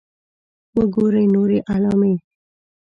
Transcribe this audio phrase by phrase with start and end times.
[0.77, 2.13] .وګورئ نورې علامې